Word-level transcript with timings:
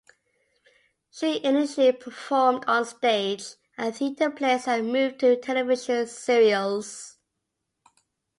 She 1.11 1.43
initially 1.43 1.91
performed 1.91 2.63
on 2.65 2.85
stage 2.85 3.53
and 3.77 3.95
theatre 3.95 4.31
plays 4.31 4.67
and 4.67 4.91
moved 4.91 5.19
to 5.19 5.35
television 5.35 6.07
serials. 6.07 7.17